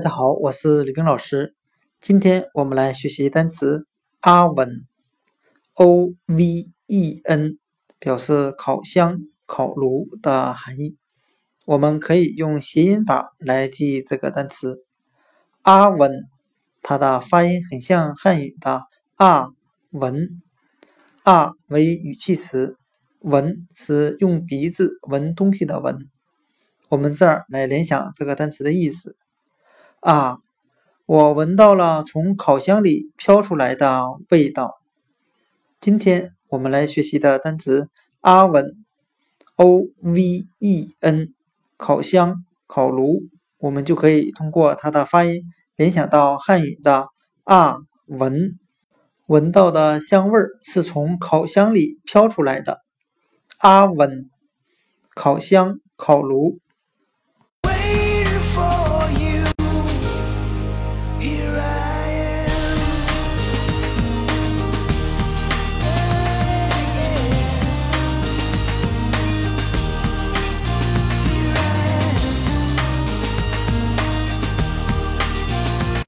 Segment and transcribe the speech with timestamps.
[0.00, 1.54] 大家好，我是吕冰老师。
[2.00, 3.86] 今天我们来学习单词
[4.22, 7.58] oven，o v e n，
[7.98, 10.96] 表示烤箱、烤炉的含义。
[11.66, 14.78] 我们可以用谐音法来记忆这个单词
[15.64, 16.28] oven，
[16.80, 18.84] 它的发音很像汉语的
[19.16, 19.48] 啊
[19.90, 20.40] 闻，
[21.24, 22.78] 啊为语气词，
[23.18, 26.08] 闻是用鼻子闻东西的闻。
[26.88, 29.18] 我们这儿来联想这个单词的意思。
[30.00, 30.38] 啊，
[31.04, 34.80] 我闻到了从烤箱里飘出来的味道。
[35.78, 37.90] 今天我们来学习的单词
[38.22, 38.64] 阿文
[39.56, 41.34] ”（O V E N），
[41.76, 43.24] 烤箱、烤炉，
[43.58, 45.42] 我们就可以通过它的发音
[45.76, 47.08] 联想到汉语的
[47.44, 47.76] 啊
[48.06, 48.58] 闻，
[49.26, 52.80] 闻到的香味儿是从烤箱里飘出来的。
[53.58, 54.30] 阿闻，
[55.14, 56.58] 烤箱、烤炉。